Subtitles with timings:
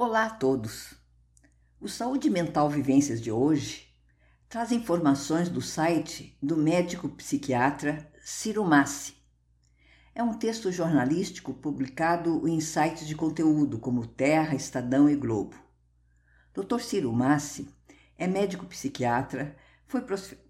[0.00, 0.94] Olá a todos!
[1.80, 3.92] O Saúde Mental Vivências de hoje
[4.48, 9.16] traz informações do site do médico psiquiatra Ciro Massi.
[10.14, 15.56] É um texto jornalístico publicado em sites de conteúdo como Terra, Estadão e Globo.
[16.54, 16.78] Dr.
[16.78, 17.68] Ciro Massi
[18.16, 20.00] é médico psiquiatra, foi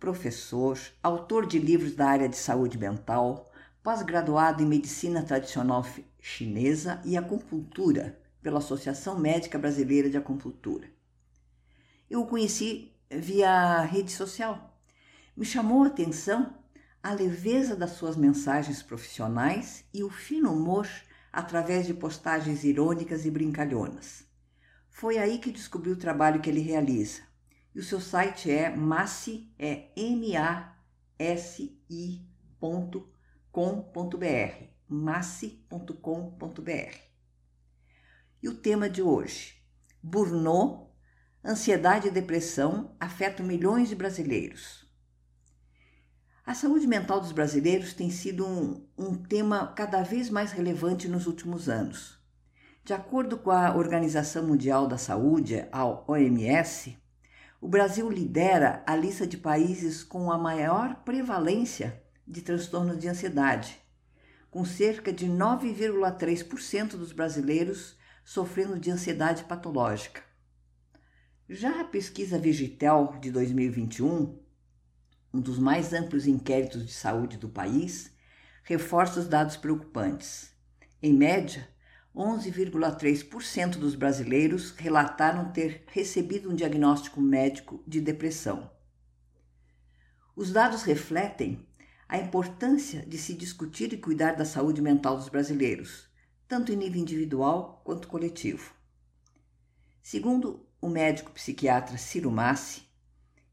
[0.00, 3.48] professor, autor de livros da área de saúde mental,
[3.80, 5.86] pós-graduado em medicina tradicional
[6.20, 10.88] chinesa e acupuntura pela Associação Médica Brasileira de Acupuntura.
[12.08, 14.78] Eu o conheci via rede social.
[15.36, 16.54] Me chamou a atenção
[17.02, 20.86] a leveza das suas mensagens profissionais e o fino humor
[21.32, 24.24] através de postagens irônicas e brincalhonas.
[24.90, 27.22] Foi aí que descobri o trabalho que ele realiza.
[27.74, 30.76] E o seu site é massi, é M-A-S-I.com.br,
[34.88, 37.05] massi.com.br.
[38.46, 39.56] E o tema de hoje:
[40.00, 40.88] Burnout,
[41.44, 44.86] ansiedade e depressão afetam milhões de brasileiros.
[46.44, 51.26] A saúde mental dos brasileiros tem sido um, um tema cada vez mais relevante nos
[51.26, 52.20] últimos anos.
[52.84, 56.96] De acordo com a Organização Mundial da Saúde, a OMS,
[57.60, 63.76] o Brasil lidera a lista de países com a maior prevalência de transtornos de ansiedade,
[64.48, 67.96] com cerca de 9,3% dos brasileiros
[68.26, 70.20] sofrendo de ansiedade patológica.
[71.48, 74.36] Já a pesquisa Vigitel de 2021,
[75.32, 78.10] um dos mais amplos inquéritos de saúde do país,
[78.64, 80.50] reforça os dados preocupantes.
[81.00, 81.68] Em média,
[82.16, 88.68] 11,3% dos brasileiros relataram ter recebido um diagnóstico médico de depressão.
[90.34, 91.64] Os dados refletem
[92.08, 96.08] a importância de se discutir e cuidar da saúde mental dos brasileiros,
[96.48, 98.72] tanto em nível individual quanto coletivo.
[100.02, 102.82] Segundo o médico psiquiatra Ciro Massi,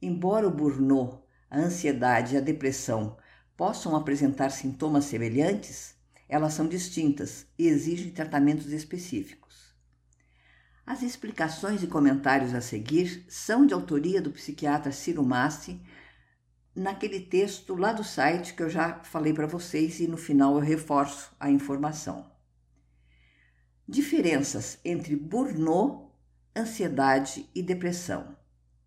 [0.00, 3.16] embora o burnout, a ansiedade e a depressão
[3.56, 5.94] possam apresentar sintomas semelhantes,
[6.28, 9.74] elas são distintas e exigem tratamentos específicos.
[10.86, 15.82] As explicações e comentários a seguir são de autoria do psiquiatra Ciro Massi,
[16.74, 20.60] naquele texto lá do site que eu já falei para vocês e no final eu
[20.60, 22.37] reforço a informação.
[23.90, 26.12] Diferenças entre burnout,
[26.54, 28.36] ansiedade e depressão.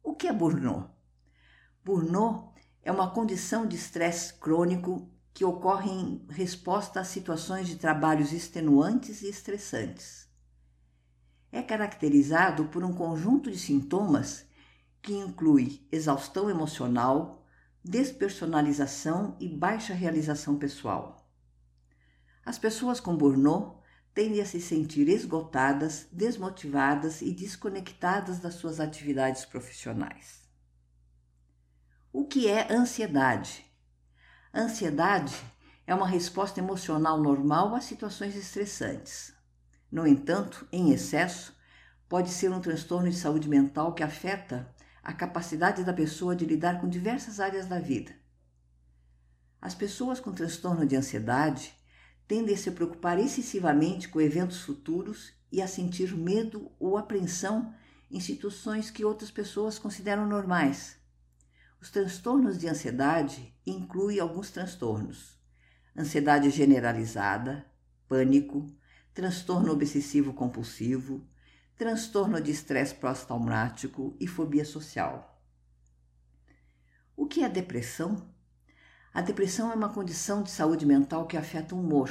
[0.04, 0.92] O que é burnout?
[1.84, 8.32] Burnout é uma condição de estresse crônico que ocorre em resposta a situações de trabalhos
[8.32, 10.30] extenuantes e estressantes.
[11.52, 14.46] É caracterizado por um conjunto de sintomas
[15.02, 17.44] que inclui exaustão emocional,
[17.84, 21.28] despersonalização e baixa realização pessoal.
[22.46, 23.81] As pessoas com burnout
[24.14, 30.42] tendem a se sentir esgotadas, desmotivadas e desconectadas das suas atividades profissionais.
[32.12, 33.66] O que é ansiedade?
[34.54, 35.34] ansiedade
[35.88, 39.34] é uma resposta emocional normal a situações estressantes.
[39.90, 41.56] No entanto, em excesso,
[42.10, 44.70] pode ser um transtorno de saúde mental que afeta
[45.02, 48.14] a capacidade da pessoa de lidar com diversas áreas da vida.
[49.62, 51.74] As pessoas com transtorno de ansiedade
[52.32, 57.76] tendem a se preocupar excessivamente com eventos futuros e a sentir medo ou apreensão
[58.10, 60.96] em situações que outras pessoas consideram normais.
[61.82, 65.38] Os transtornos de ansiedade incluem alguns transtornos:
[65.94, 67.66] ansiedade generalizada,
[68.08, 68.66] pânico,
[69.14, 71.28] transtorno obsessivo compulsivo,
[71.76, 75.38] transtorno de estresse pós-traumático e fobia social.
[77.14, 78.31] O que é depressão?
[79.14, 82.10] A depressão é uma condição de saúde mental que afeta o humor,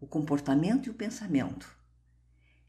[0.00, 1.68] o comportamento e o pensamento.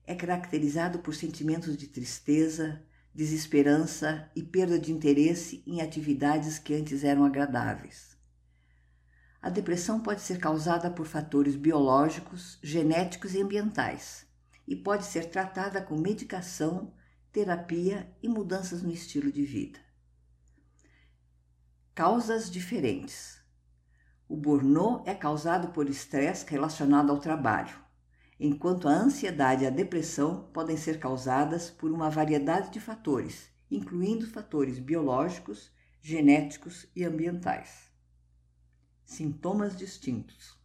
[0.05, 7.03] É caracterizado por sentimentos de tristeza, desesperança e perda de interesse em atividades que antes
[7.03, 8.15] eram agradáveis.
[9.41, 14.27] A depressão pode ser causada por fatores biológicos, genéticos e ambientais
[14.67, 16.93] e pode ser tratada com medicação,
[17.31, 19.79] terapia e mudanças no estilo de vida.
[21.95, 23.40] Causas diferentes.
[24.31, 27.75] O burnout é causado por estresse relacionado ao trabalho,
[28.39, 34.25] enquanto a ansiedade e a depressão podem ser causadas por uma variedade de fatores, incluindo
[34.25, 35.69] fatores biológicos,
[36.01, 37.91] genéticos e ambientais.
[39.03, 40.57] Sintomas distintos.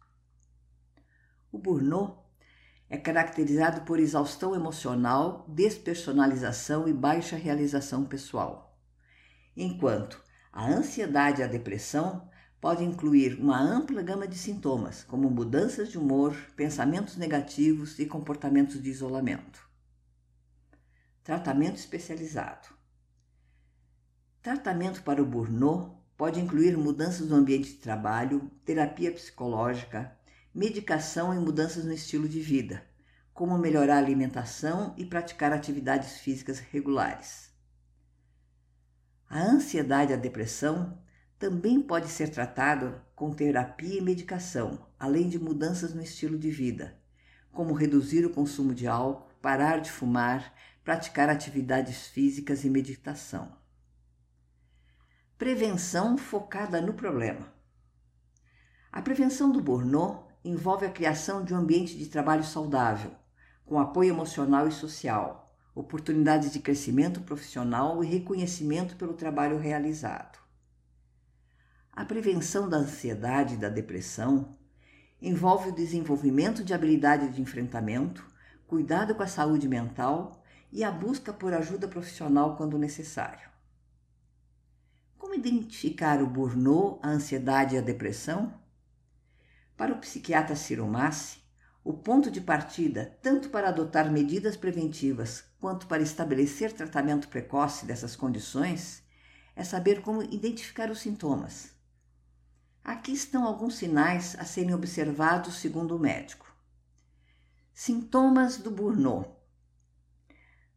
[1.51, 2.21] O burnout
[2.89, 8.79] é caracterizado por exaustão emocional, despersonalização e baixa realização pessoal,
[9.57, 10.23] enquanto
[10.53, 15.97] a ansiedade e a depressão pode incluir uma ampla gama de sintomas, como mudanças de
[15.97, 19.67] humor, pensamentos negativos e comportamentos de isolamento.
[21.23, 22.69] tratamento especializado.
[24.41, 30.17] Tratamento para o burnout pode incluir mudanças no ambiente de trabalho, terapia psicológica,
[30.53, 32.81] medicação e mudanças no estilo de vida,
[33.33, 37.51] como melhorar a alimentação e praticar atividades físicas regulares.
[39.29, 40.97] A ansiedade e a depressão
[41.39, 46.97] também pode ser tratada com terapia e medicação, além de mudanças no estilo de vida,
[47.51, 50.53] como reduzir o consumo de álcool, parar de fumar,
[50.83, 53.51] praticar atividades físicas e meditação.
[55.37, 57.53] Prevenção focada no problema.
[58.91, 63.11] A prevenção do burnout envolve a criação de um ambiente de trabalho saudável,
[63.63, 70.36] com apoio emocional e social, oportunidades de crescimento profissional e reconhecimento pelo trabalho realizado.
[71.97, 74.55] A prevenção da ansiedade e da depressão
[75.19, 78.23] envolve o desenvolvimento de habilidade de enfrentamento,
[78.67, 83.49] cuidado com a saúde mental e a busca por ajuda profissional quando necessário.
[85.17, 88.53] Como identificar o burnout, a ansiedade e a depressão?
[89.75, 91.39] Para o psiquiatra Ciro Massi,
[91.83, 98.15] o ponto de partida, tanto para adotar medidas preventivas quanto para estabelecer tratamento precoce dessas
[98.15, 99.01] condições,
[99.55, 101.75] é saber como identificar os sintomas.
[102.87, 106.49] Aqui estão alguns sinais a serem observados segundo o médico.
[107.73, 109.29] Sintomas do burnout: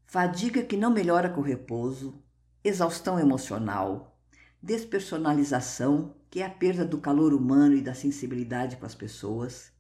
[0.07, 2.21] fadiga que não melhora com o repouso,
[2.65, 4.21] exaustão emocional,
[4.61, 9.71] despersonalização, que é a perda do calor humano e da sensibilidade com as pessoas,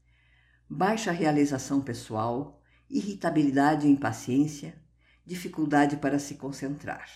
[0.68, 4.80] baixa realização pessoal, irritabilidade e impaciência,
[5.26, 7.10] dificuldade para se concentrar.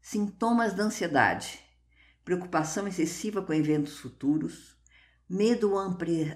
[0.00, 1.69] Sintomas da ansiedade:
[2.30, 4.76] preocupação excessiva com eventos futuros,
[5.28, 5.80] medo ou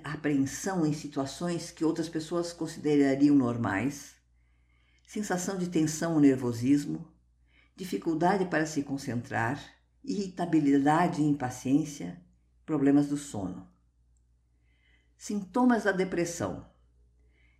[0.02, 4.16] apreensão em situações que outras pessoas considerariam normais,
[5.06, 7.06] sensação de tensão ou nervosismo,
[7.76, 9.64] dificuldade para se concentrar,
[10.02, 12.20] irritabilidade e impaciência,
[12.66, 13.68] problemas do sono.
[15.16, 16.68] Sintomas da depressão: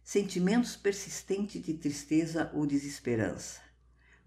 [0.02, 3.60] sentimentos persistentes de tristeza ou desesperança,